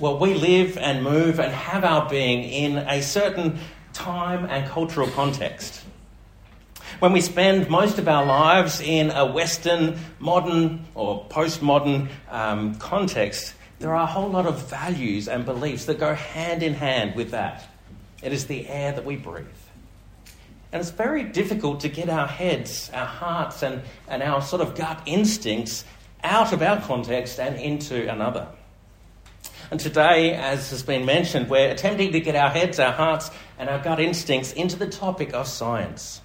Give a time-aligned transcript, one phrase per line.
[0.00, 3.58] well, we live and move and have our being in a certain
[3.92, 5.82] time and cultural context.
[7.00, 13.54] When we spend most of our lives in a Western, modern, or postmodern um, context,
[13.78, 17.30] there are a whole lot of values and beliefs that go hand in hand with
[17.32, 17.68] that.
[18.22, 19.46] It is the air that we breathe.
[20.72, 24.74] And it's very difficult to get our heads, our hearts, and, and our sort of
[24.74, 25.84] gut instincts
[26.22, 28.48] out of our context and into another.
[29.70, 33.68] And today, as has been mentioned, we're attempting to get our heads, our hearts, and
[33.68, 36.22] our gut instincts into the topic of science.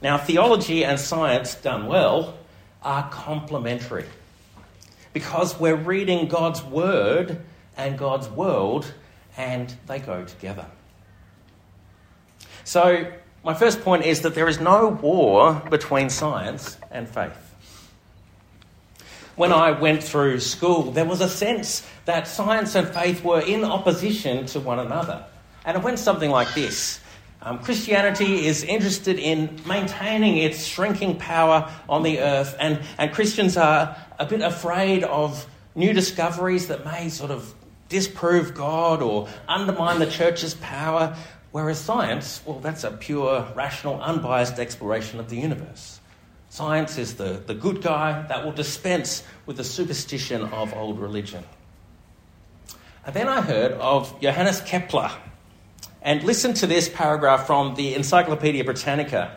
[0.00, 2.38] Now, theology and science done well
[2.82, 4.06] are complementary
[5.12, 7.40] because we're reading God's word
[7.76, 8.92] and God's world,
[9.36, 10.66] and they go together.
[12.64, 13.12] So,
[13.44, 17.43] my first point is that there is no war between science and faith.
[19.36, 23.64] When I went through school, there was a sense that science and faith were in
[23.64, 25.24] opposition to one another.
[25.64, 27.00] And it went something like this
[27.44, 33.58] um, Christianity is interested in maintaining its shrinking power on the earth, and, and Christians
[33.58, 37.54] are a bit afraid of new discoveries that may sort of
[37.90, 41.14] disprove God or undermine the church's power.
[41.50, 46.00] Whereas science, well, that's a pure, rational, unbiased exploration of the universe.
[46.54, 51.42] Science is the, the good guy that will dispense with the superstition of old religion.
[53.04, 55.10] And then I heard of Johannes Kepler.
[56.00, 59.36] And listen to this paragraph from the Encyclopedia Britannica.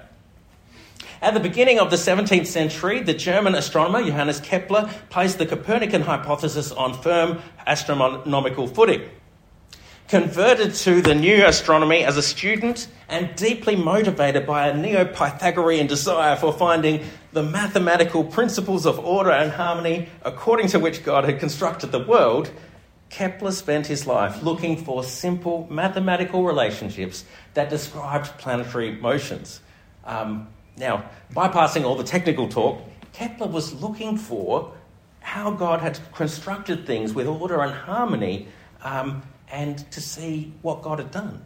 [1.20, 6.04] At the beginning of the 17th century, the German astronomer Johannes Kepler placed the Copernican
[6.04, 9.10] hypothesis on firm astronomical footing.
[10.08, 15.88] Converted to the new astronomy as a student and deeply motivated by a Neo Pythagorean
[15.88, 21.42] desire for finding the mathematical principles of order and harmony according to which God had
[21.42, 22.50] constructed the world,
[23.10, 29.60] Kepler spent his life looking for simple mathematical relationships that described planetary motions.
[30.06, 30.48] Um,
[30.78, 32.82] now, bypassing all the technical talk,
[33.12, 34.74] Kepler was looking for
[35.20, 38.48] how God had constructed things with order and harmony
[38.82, 39.22] um,
[39.52, 41.44] and to see what God had done.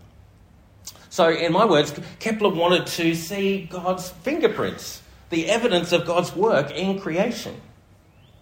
[1.10, 6.72] So, in my words, Kepler wanted to see God's fingerprints, the evidence of God's work
[6.72, 7.60] in creation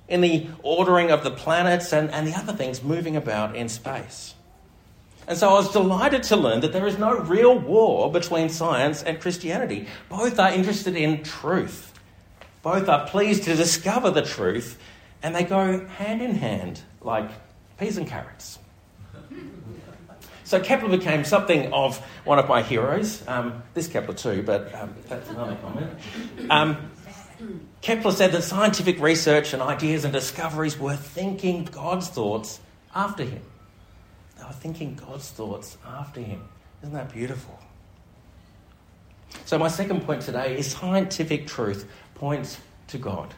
[0.10, 4.34] in the ordering of the planets and, and the other things moving about in space.
[5.28, 9.04] And so I was delighted to learn that there is no real war between science
[9.04, 9.88] and Christianity.
[10.10, 11.94] Both are interested in truth,
[12.64, 14.80] both are pleased to discover the truth,
[15.22, 17.30] and they go hand in hand like
[17.78, 18.58] peas and carrots.
[20.44, 23.24] So Kepler became something of one of my heroes.
[23.28, 25.92] Um, this Kepler too, but um, that's another comment.
[26.50, 26.92] Um,
[27.82, 32.60] Kepler said that scientific research and ideas and discoveries were thinking God's thoughts
[32.96, 33.44] after him.
[34.38, 36.44] They were thinking God's thoughts after him.
[36.82, 37.60] Isn't that beautiful?
[39.46, 43.34] So, my second point today is scientific truth points to God.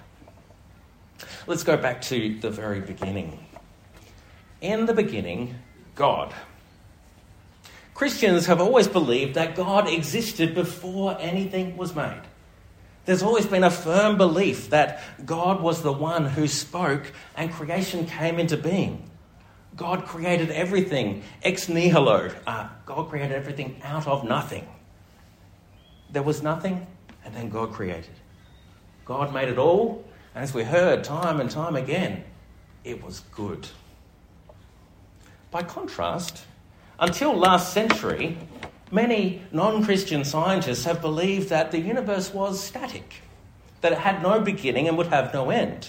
[1.45, 3.45] Let's go back to the very beginning.
[4.61, 5.55] In the beginning,
[5.95, 6.33] God.
[7.93, 12.21] Christians have always believed that God existed before anything was made.
[13.05, 18.05] There's always been a firm belief that God was the one who spoke and creation
[18.05, 19.09] came into being.
[19.75, 22.31] God created everything ex nihilo.
[22.45, 24.67] Uh, God created everything out of nothing.
[26.11, 26.85] There was nothing,
[27.23, 28.11] and then God created.
[29.05, 30.03] God made it all,
[30.35, 32.23] and as we heard time and time again,
[32.83, 33.67] it was good.
[35.51, 36.45] By contrast,
[36.99, 38.37] until last century,
[38.91, 43.21] Many non Christian scientists have believed that the universe was static,
[43.79, 45.87] that it had no beginning and would have no end.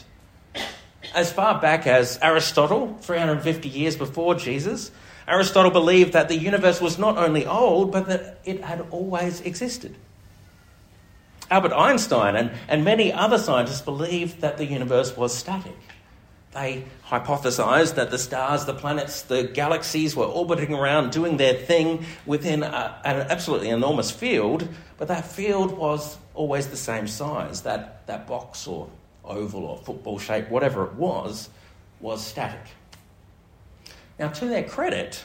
[1.12, 4.92] As far back as Aristotle, 350 years before Jesus,
[5.26, 9.96] Aristotle believed that the universe was not only old, but that it had always existed.
[11.50, 15.76] Albert Einstein and, and many other scientists believed that the universe was static.
[16.52, 22.04] They hypothesized that the stars, the planets, the galaxies were orbiting around doing their thing
[22.26, 24.68] within a, an absolutely enormous field,
[24.98, 27.62] but that field was always the same size.
[27.62, 28.90] That, that box or
[29.24, 31.48] oval or football shape, whatever it was,
[32.00, 32.66] was static.
[34.18, 35.24] Now, to their credit,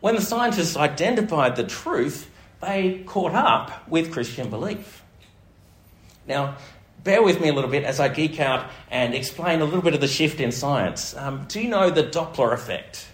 [0.00, 2.30] when the scientists identified the truth,
[2.60, 5.02] they caught up with Christian belief.
[6.26, 6.56] Now,
[7.04, 9.94] bear with me a little bit as I geek out and explain a little bit
[9.94, 11.14] of the shift in science.
[11.14, 13.06] Um, do you know the Doppler effect?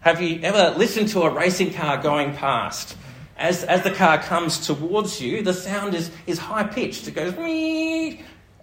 [0.00, 2.96] Have you ever listened to a racing car going past?
[3.36, 7.08] As, as the car comes towards you, the sound is, is high pitched.
[7.08, 8.22] It goes, Mee!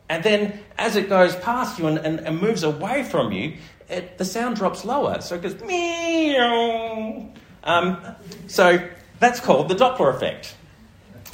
[0.09, 3.57] and then as it goes past you and, and, and moves away from you,
[3.89, 5.19] it, the sound drops lower.
[5.21, 7.29] So it goes meow.
[7.63, 8.15] Um,
[8.47, 8.87] so
[9.19, 10.55] that's called the Doppler effect.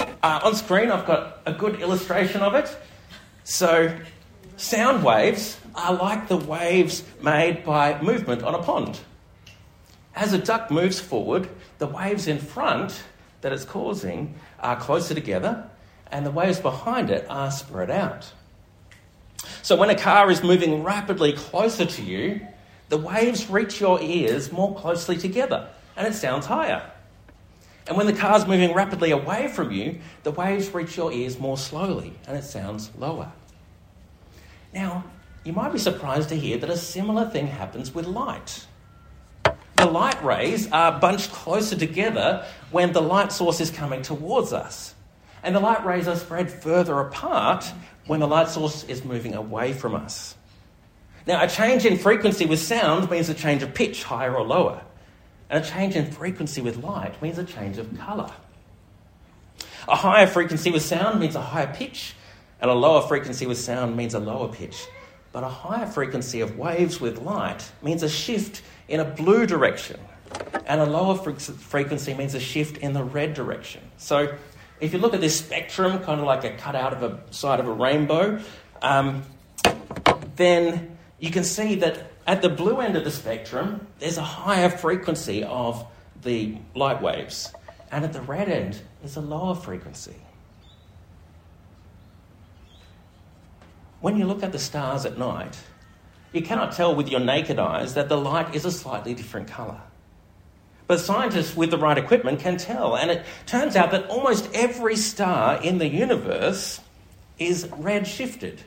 [0.00, 2.76] Uh, on screen, I've got a good illustration of it.
[3.44, 3.94] So,
[4.56, 8.98] sound waves are like the waves made by movement on a pond.
[10.16, 13.02] As a duck moves forward, the waves in front
[13.42, 15.68] that it's causing are closer together,
[16.10, 18.32] and the waves behind it are spread out.
[19.60, 22.40] So, when a car is moving rapidly closer to you,
[22.88, 25.68] the waves reach your ears more closely together,
[25.98, 26.90] and it sounds higher.
[27.86, 31.58] And when the car's moving rapidly away from you, the waves reach your ears more
[31.58, 33.30] slowly and it sounds lower.
[34.72, 35.04] Now,
[35.44, 38.66] you might be surprised to hear that a similar thing happens with light.
[39.76, 44.94] The light rays are bunched closer together when the light source is coming towards us.
[45.42, 47.70] And the light rays are spread further apart
[48.06, 50.36] when the light source is moving away from us.
[51.26, 54.82] Now, a change in frequency with sound means a change of pitch, higher or lower.
[55.54, 58.28] And a change in frequency with light means a change of colour.
[59.86, 62.16] A higher frequency with sound means a higher pitch,
[62.60, 64.84] and a lower frequency with sound means a lower pitch.
[65.30, 70.00] But a higher frequency of waves with light means a shift in a blue direction,
[70.66, 73.82] and a lower frequency means a shift in the red direction.
[73.96, 74.36] So
[74.80, 77.68] if you look at this spectrum, kind of like a cutout of a side of
[77.68, 78.40] a rainbow,
[78.82, 79.22] um,
[80.34, 84.70] then you can see that at the blue end of the spectrum, there's a higher
[84.70, 85.86] frequency of
[86.22, 87.52] the light waves,
[87.90, 90.16] and at the red end is a lower frequency.
[94.00, 95.58] When you look at the stars at night,
[96.32, 99.80] you cannot tell with your naked eyes that the light is a slightly different colour.
[100.86, 104.96] But scientists with the right equipment can tell, and it turns out that almost every
[104.96, 106.80] star in the universe
[107.38, 108.62] is red shifted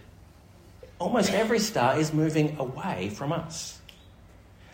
[0.99, 3.79] almost every star is moving away from us.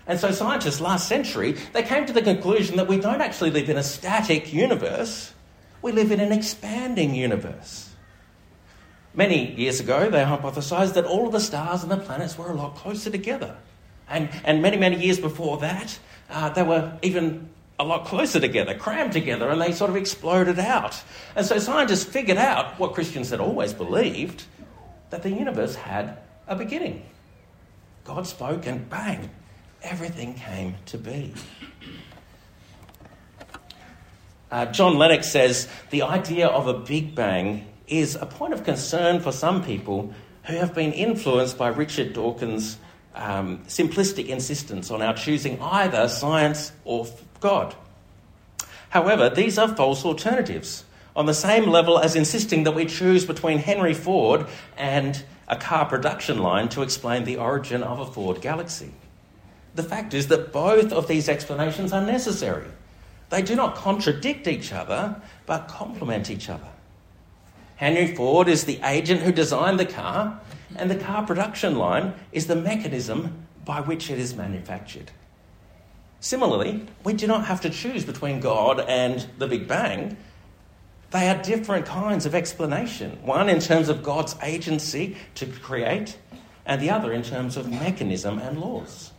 [0.06, 3.70] And so scientists last century, they came to the conclusion that we don't actually live
[3.70, 5.34] in a static universe,
[5.82, 7.90] we live in an expanding universe.
[9.14, 12.54] Many years ago, they hypothesized that all of the stars and the planets were a
[12.54, 13.56] lot closer together.
[14.10, 15.98] And, and many, many years before that,
[16.30, 17.50] uh, they were even
[17.80, 21.02] a lot closer together, crammed together, and they sort of exploded out.
[21.36, 24.44] And so scientists figured out what Christians had always believed
[25.14, 26.18] that the universe had
[26.48, 27.06] a beginning.
[28.04, 29.30] God spoke, and bang,
[29.84, 31.32] everything came to be.
[34.50, 39.20] Uh, John Lennox says the idea of a Big Bang is a point of concern
[39.20, 40.12] for some people
[40.46, 42.80] who have been influenced by Richard Dawkins'
[43.14, 47.06] um, simplistic insistence on our choosing either science or
[47.40, 47.76] God.
[48.90, 53.60] However, these are false alternatives on the same level as insisting that we choose between
[53.60, 58.92] Henry Ford and a car production line to explain the origin of a Ford Galaxy.
[59.76, 62.68] The fact is that both of these explanations are necessary.
[63.30, 66.68] They do not contradict each other, but complement each other.
[67.76, 70.40] Henry Ford is the agent who designed the car,
[70.76, 75.12] and the car production line is the mechanism by which it is manufactured.
[76.20, 80.16] Similarly, we do not have to choose between God and the Big Bang
[81.14, 83.20] they are different kinds of explanation.
[83.22, 86.18] One in terms of God's agency to create,
[86.66, 89.12] and the other in terms of mechanism and laws.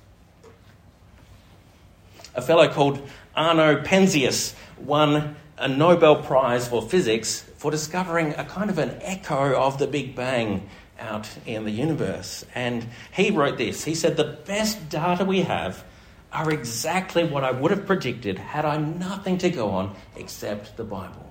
[2.35, 3.01] A fellow called
[3.36, 9.55] Arno Penzias won a Nobel Prize for Physics for discovering a kind of an echo
[9.55, 12.44] of the Big Bang out in the universe.
[12.56, 15.84] And he wrote this He said, The best data we have
[16.32, 20.82] are exactly what I would have predicted had I nothing to go on except the
[20.82, 21.31] Bible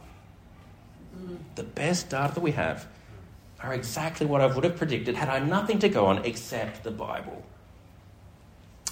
[1.56, 2.88] the best data that we have
[3.62, 6.92] are exactly what I would have predicted had I nothing to go on except the
[6.92, 7.44] Bible.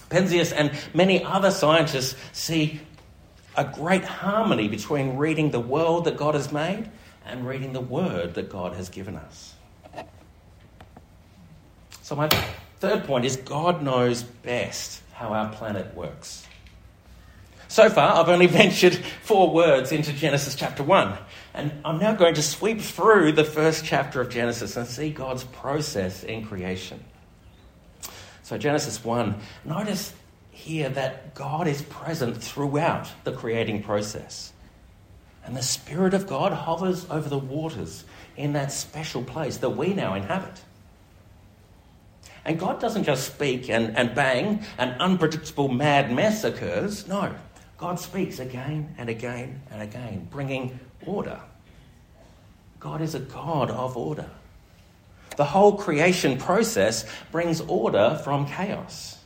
[0.09, 2.81] Penzias and many other scientists see
[3.55, 6.89] a great harmony between reading the world that God has made
[7.25, 9.53] and reading the word that God has given us.
[12.01, 12.27] So, my
[12.79, 16.45] third point is God knows best how our planet works.
[17.67, 21.17] So far, I've only ventured four words into Genesis chapter 1.
[21.53, 25.43] And I'm now going to sweep through the first chapter of Genesis and see God's
[25.43, 27.03] process in creation.
[28.43, 30.13] So, Genesis 1, notice
[30.51, 34.53] here that God is present throughout the creating process.
[35.43, 38.05] And the Spirit of God hovers over the waters
[38.37, 40.61] in that special place that we now inhabit.
[42.45, 47.07] And God doesn't just speak and, and bang, an unpredictable mad mess occurs.
[47.07, 47.35] No,
[47.77, 51.39] God speaks again and again and again, bringing order.
[52.79, 54.29] God is a God of order.
[55.37, 59.17] The whole creation process brings order from chaos.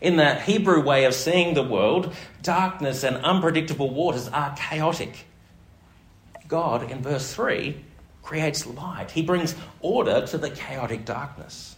[0.00, 5.26] In the Hebrew way of seeing the world, darkness and unpredictable waters are chaotic.
[6.48, 7.76] God, in verse 3,
[8.22, 9.10] creates light.
[9.10, 11.76] He brings order to the chaotic darkness.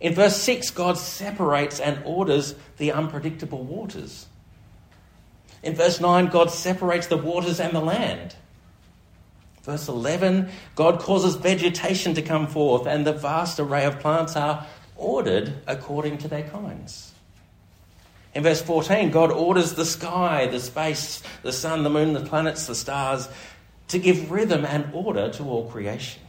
[0.00, 4.26] In verse 6, God separates and orders the unpredictable waters.
[5.62, 8.34] In verse 9, God separates the waters and the land.
[9.62, 14.66] Verse 11, God causes vegetation to come forth, and the vast array of plants are
[14.96, 17.12] ordered according to their kinds.
[18.34, 22.66] In verse 14, God orders the sky, the space, the sun, the moon, the planets,
[22.66, 23.28] the stars
[23.88, 26.22] to give rhythm and order to all creation.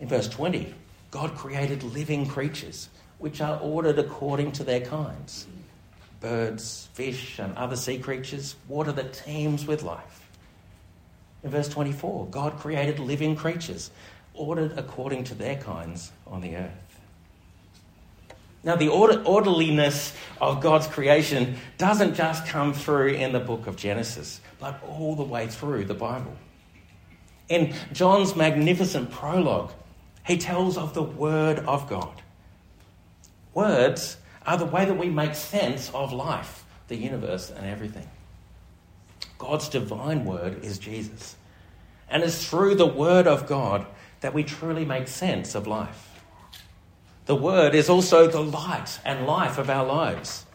[0.00, 0.74] In verse 20,
[1.10, 2.88] God created living creatures
[3.18, 5.46] which are ordered according to their kinds
[6.20, 10.28] birds, fish, and other sea creatures, water that teems with life.
[11.42, 13.90] In verse 24, God created living creatures
[14.34, 17.00] ordered according to their kinds on the earth.
[18.64, 23.76] Now, the order, orderliness of God's creation doesn't just come through in the book of
[23.76, 26.36] Genesis, but all the way through the Bible.
[27.48, 29.72] In John's magnificent prologue,
[30.26, 32.20] he tells of the Word of God.
[33.54, 34.18] Words
[34.48, 38.08] are the way that we make sense of life, the universe, and everything.
[39.36, 41.36] God's divine Word is Jesus.
[42.08, 43.84] And it's through the Word of God
[44.20, 46.22] that we truly make sense of life.
[47.26, 50.46] The Word is also the light and life of our lives.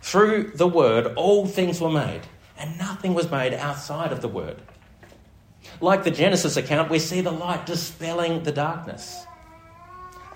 [0.00, 2.22] Through the Word, all things were made,
[2.56, 4.62] and nothing was made outside of the Word.
[5.82, 9.26] Like the Genesis account, we see the light dispelling the darkness.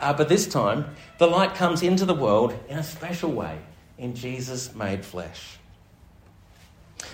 [0.00, 3.58] Uh, but this time, the light comes into the world in a special way
[3.98, 5.58] in Jesus made flesh.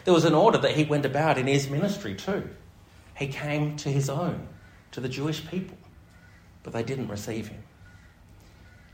[0.04, 2.48] There was an order that he went about in his ministry too.
[3.14, 4.48] He came to his own,
[4.92, 5.76] to the Jewish people,
[6.62, 7.62] but they didn't receive him.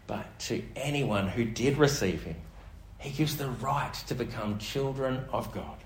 [0.06, 2.36] But to anyone who did receive him,
[2.98, 5.76] he gives the right to become children of God.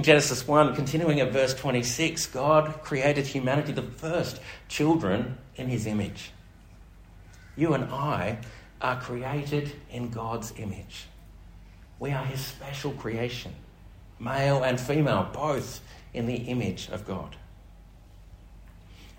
[0.00, 5.86] In Genesis 1, continuing at verse 26, God created humanity, the first children, in his
[5.86, 6.30] image.
[7.54, 8.38] You and I
[8.80, 11.04] are created in God's image.
[11.98, 13.52] We are his special creation,
[14.18, 15.82] male and female, both
[16.14, 17.36] in the image of God.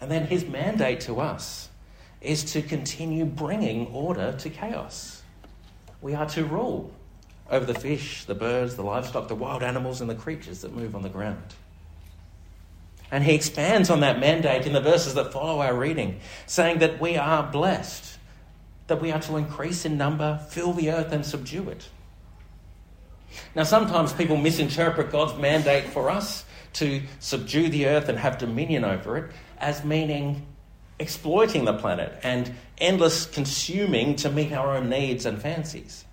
[0.02, 1.70] And then his mandate to us
[2.22, 5.22] is to continue bringing order to chaos.
[6.02, 6.92] We are to rule
[7.52, 10.96] over the fish, the birds, the livestock, the wild animals, and the creatures that move
[10.96, 11.54] on the ground.
[13.12, 17.02] And he expands on that mandate in the verses that follow our reading, saying that
[17.02, 18.18] we are blessed,
[18.88, 21.90] that we are to increase in number, fill the earth, and subdue it.
[23.54, 28.86] Now, sometimes people misinterpret God's mandate for us to subdue the earth and have dominion
[28.86, 30.46] over it as meaning
[31.00, 36.06] exploiting the planet and endless consuming to meet our own needs and fancies.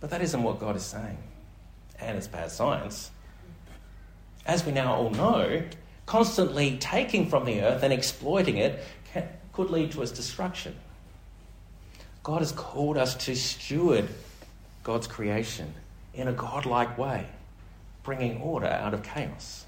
[0.00, 1.18] But that isn't what God is saying.
[1.98, 3.10] And it's bad science.
[4.44, 5.62] As we now all know,
[6.04, 10.76] constantly taking from the earth and exploiting it can, could lead to its destruction.
[12.22, 14.08] God has called us to steward
[14.82, 15.74] God's creation
[16.14, 17.26] in a godlike way,
[18.02, 19.64] bringing order out of chaos.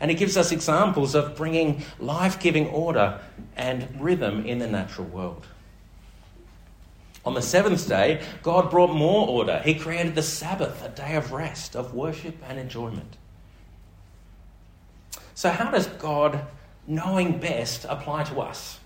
[0.00, 3.20] And he gives us examples of bringing life giving order
[3.56, 5.46] and rhythm in the natural world.
[7.24, 9.60] On the seventh day, God brought more order.
[9.64, 13.16] He created the Sabbath, a day of rest, of worship and enjoyment.
[15.34, 16.44] So, how does God,
[16.86, 18.78] knowing best, apply to us?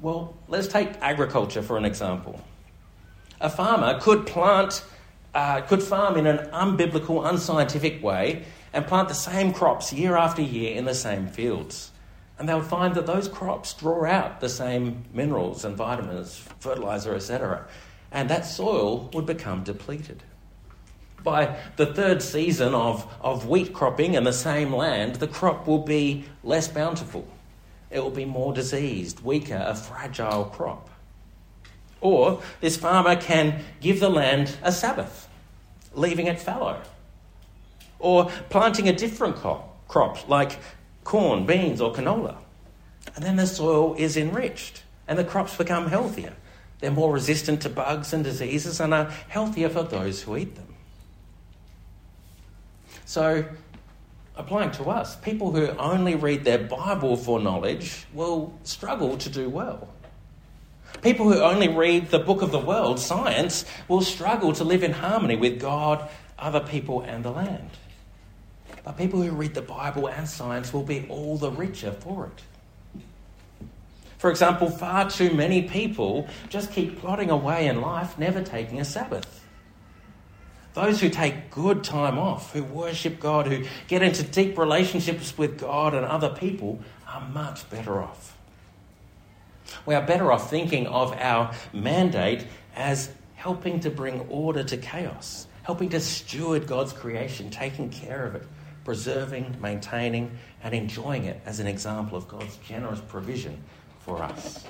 [0.00, 2.40] Well, let's take agriculture for an example.
[3.40, 4.84] A farmer could plant,
[5.34, 10.42] uh, could farm in an unbiblical, unscientific way and plant the same crops year after
[10.42, 11.90] year in the same fields.
[12.38, 17.14] And they would find that those crops draw out the same minerals and vitamins, fertilizer,
[17.14, 17.66] etc.
[18.10, 20.22] And that soil would become depleted.
[21.22, 25.78] By the third season of, of wheat cropping in the same land, the crop will
[25.78, 27.26] be less bountiful.
[27.90, 30.90] It will be more diseased, weaker, a fragile crop.
[32.00, 35.28] Or this farmer can give the land a Sabbath,
[35.94, 36.82] leaving it fallow.
[37.98, 40.58] Or planting a different crop, crop like
[41.04, 42.36] corn, beans, or canola.
[43.14, 46.34] And then the soil is enriched and the crops become healthier.
[46.80, 50.74] They're more resistant to bugs and diseases and are healthier for those who eat them.
[53.06, 53.44] So,
[54.36, 59.48] applying to us, people who only read their Bible for knowledge will struggle to do
[59.48, 59.88] well.
[61.02, 64.92] People who only read the book of the world, science, will struggle to live in
[64.92, 66.08] harmony with God,
[66.38, 67.70] other people, and the land.
[68.84, 72.42] But people who read the Bible and science will be all the richer for it.
[74.18, 78.84] For example, far too many people just keep plodding away in life, never taking a
[78.84, 79.44] Sabbath.
[80.74, 85.58] Those who take good time off, who worship God, who get into deep relationships with
[85.58, 88.36] God and other people, are much better off.
[89.86, 95.46] We are better off thinking of our mandate as helping to bring order to chaos,
[95.62, 98.46] helping to steward God's creation, taking care of it,
[98.84, 100.30] preserving, maintaining,
[100.62, 103.58] and enjoying it as an example of God's generous provision
[104.00, 104.64] for us.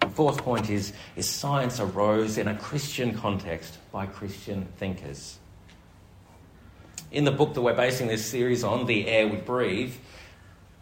[0.00, 5.38] The fourth point is, is science arose in a Christian context by Christian thinkers.
[7.10, 9.94] In the book that we're basing this series on, The Air We Breathe,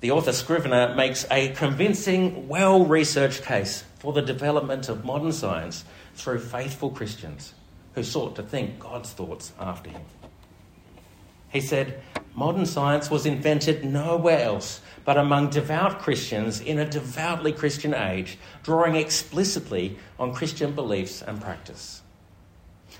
[0.00, 5.85] the author Scrivener makes a convincing, well researched case for the development of modern science
[6.14, 7.54] through faithful Christians
[7.98, 10.02] who sought to think God's thoughts after him.
[11.50, 12.00] He said,
[12.32, 18.38] Modern science was invented nowhere else but among devout Christians in a devoutly Christian age,
[18.62, 22.02] drawing explicitly on Christian beliefs and practice.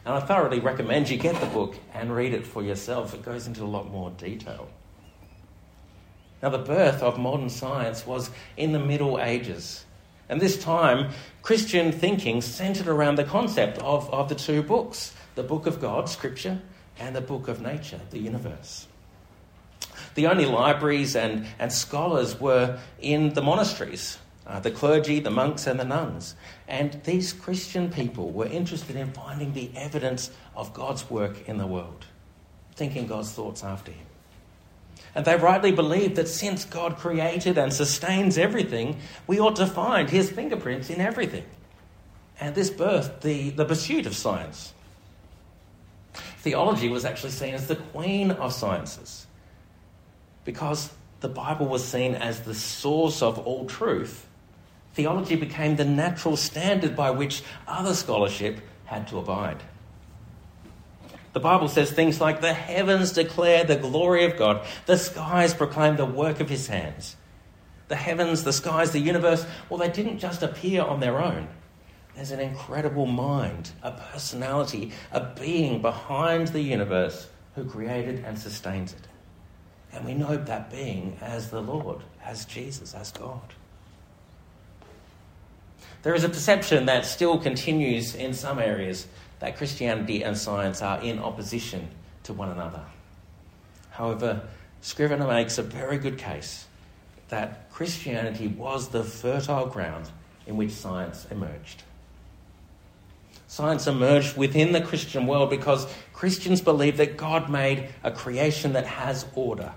[0.05, 3.15] And I thoroughly recommend you get the book and read it for yourself.
[3.15, 4.69] It goes into a lot more detail.
[6.43, 9.85] Now, the birth of modern science was in the Middle Ages.
[10.29, 11.11] And this time,
[11.43, 16.09] Christian thinking centered around the concept of, of the two books the book of God,
[16.09, 16.61] Scripture,
[16.99, 18.89] and the book of nature, the universe.
[20.17, 24.19] The only libraries and, and scholars were in the monasteries,
[24.49, 26.35] uh, the clergy, the monks, and the nuns.
[26.67, 31.69] And these Christian people were interested in finding the evidence of God's work in the
[31.69, 32.07] world,
[32.75, 34.08] thinking God's thoughts after Him.
[35.15, 40.11] And they rightly believed that since God created and sustains everything, we ought to find
[40.11, 41.45] his fingerprints in everything.
[42.41, 44.73] And this birthed the, the pursuit of science.
[46.39, 49.27] Theology was actually seen as the queen of sciences
[50.45, 54.27] because the Bible was seen as the source of all truth.
[54.95, 59.63] Theology became the natural standard by which other scholarship had to abide.
[61.39, 65.95] The Bible says things like the heavens declare the glory of God, the skies proclaim
[65.95, 67.15] the work of his hands.
[67.87, 71.47] The heavens, the skies, the universe, well, they didn't just appear on their own.
[72.17, 78.93] There's an incredible mind, a personality, a being behind the universe who created and sustains
[78.93, 79.07] it.
[79.93, 83.55] And we know that being as the Lord, as Jesus, as God.
[86.03, 89.07] There is a perception that still continues in some areas
[89.41, 91.89] that Christianity and science are in opposition
[92.25, 92.85] to one another.
[93.91, 94.43] However,
[94.81, 96.67] Scrivener makes a very good case
[97.29, 100.11] that Christianity was the fertile ground
[100.47, 101.83] in which science emerged.
[103.47, 108.87] Science emerged within the Christian world because Christians believe that God made a creation that
[108.87, 109.73] has order.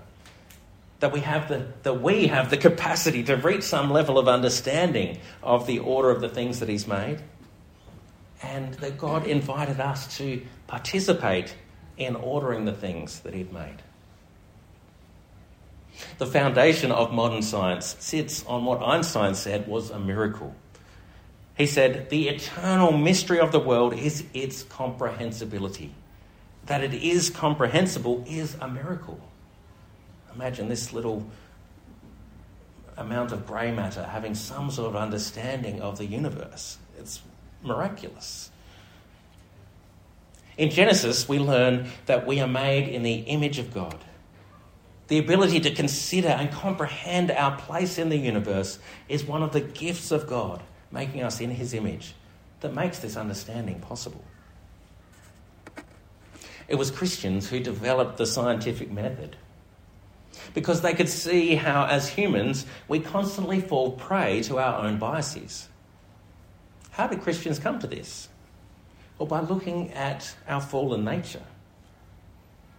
[1.00, 5.18] That we have the, that we have the capacity to reach some level of understanding
[5.42, 7.22] of the order of the things that He's made
[8.42, 11.54] and that God invited us to participate
[11.96, 13.82] in ordering the things that He'd made.
[16.18, 20.54] The foundation of modern science sits on what Einstein said was a miracle.
[21.56, 25.94] He said, The eternal mystery of the world is its comprehensibility.
[26.66, 29.20] That it is comprehensible is a miracle.
[30.34, 31.26] Imagine this little
[32.96, 36.78] amount of grey matter having some sort of understanding of the universe.
[36.98, 37.20] It's
[37.62, 38.50] miraculous.
[40.56, 43.98] In Genesis, we learn that we are made in the image of God.
[45.08, 49.60] The ability to consider and comprehend our place in the universe is one of the
[49.60, 52.14] gifts of God, making us in His image,
[52.60, 54.24] that makes this understanding possible.
[56.68, 59.36] It was Christians who developed the scientific method
[60.54, 65.68] because they could see how, as humans, we constantly fall prey to our own biases.
[66.92, 68.28] How did Christians come to this?
[69.18, 71.42] Well, by looking at our fallen nature.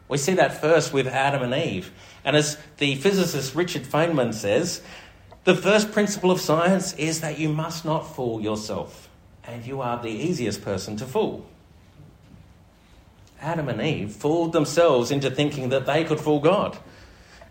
[0.07, 1.91] We see that first with Adam and Eve.
[2.23, 4.81] And as the physicist Richard Feynman says,
[5.43, 9.09] the first principle of science is that you must not fool yourself,
[9.45, 11.45] and you are the easiest person to fool.
[13.41, 16.77] Adam and Eve fooled themselves into thinking that they could fool God.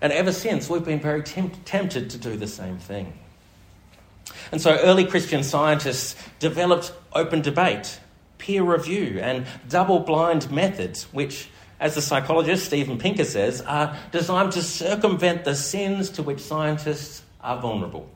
[0.00, 3.18] And ever since, we've been very temp- tempted to do the same thing.
[4.50, 8.00] And so early Christian scientists developed open debate,
[8.38, 11.48] peer review, and double blind methods, which,
[11.80, 17.22] as the psychologist Steven Pinker says, are designed to circumvent the sins to which scientists
[17.40, 18.08] are vulnerable.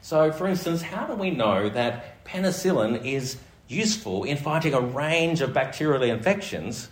[0.00, 3.36] So, for instance, how do we know that penicillin is
[3.66, 6.88] useful in fighting a range of bacterial infections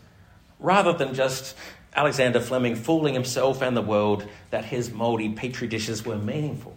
[0.59, 1.57] rather than just
[1.97, 6.77] Alexander Fleming fooling himself and the world that his mouldy petri dishes were meaningful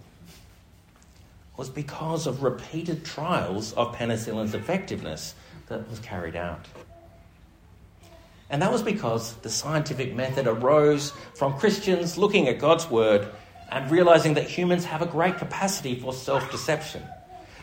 [1.58, 5.36] was because of repeated trials of penicillin's effectiveness
[5.68, 6.66] that was carried out.
[8.50, 13.28] And that was because the scientific method arose from Christians looking at God's word
[13.70, 17.04] and realizing that humans have a great capacity for self deception.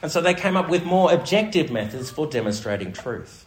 [0.03, 3.47] And so they came up with more objective methods for demonstrating truth.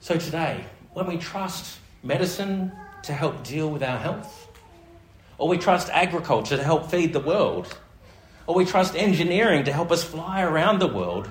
[0.00, 0.64] So today,
[0.98, 2.72] when we trust medicine
[3.04, 4.48] to help deal with our health,
[5.38, 7.78] or we trust agriculture to help feed the world,
[8.48, 11.30] or we trust engineering to help us fly around the world,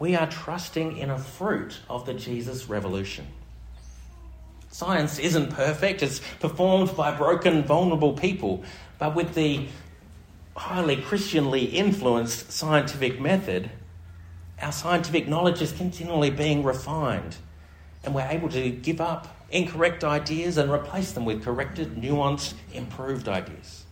[0.00, 3.24] we are trusting in a fruit of the Jesus revolution.
[4.72, 8.64] Science isn't perfect, it's performed by broken, vulnerable people,
[8.98, 9.68] but with the
[10.56, 13.70] highly Christianly influenced scientific method,
[14.60, 17.36] our scientific knowledge is continually being refined,
[18.04, 23.28] and we're able to give up incorrect ideas and replace them with corrected, nuanced, improved
[23.28, 23.84] ideas.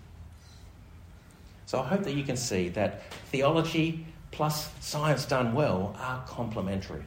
[1.66, 7.02] So I hope that you can see that theology plus science done well are complementary.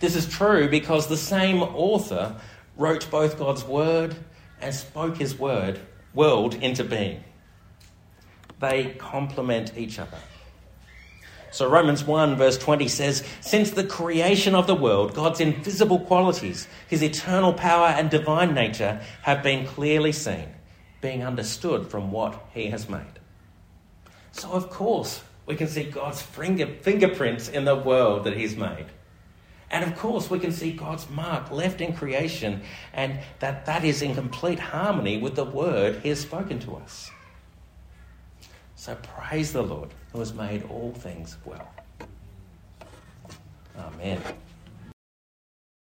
[0.00, 2.36] This is true because the same author
[2.76, 4.14] wrote both God's word
[4.60, 5.80] and spoke his word
[6.12, 7.22] world into being.
[8.60, 10.18] They complement each other.
[11.54, 16.66] So Romans 1 verse 20 says, Since the creation of the world, God's invisible qualities,
[16.88, 20.48] his eternal power and divine nature have been clearly seen,
[21.00, 23.20] being understood from what he has made.
[24.32, 28.86] So of course, we can see God's finger, fingerprints in the world that he's made.
[29.70, 32.62] And of course, we can see God's mark left in creation,
[32.92, 37.12] and that that is in complete harmony with the word he has spoken to us.
[38.74, 41.68] So praise the Lord who has made all things well.
[43.76, 44.22] Amen.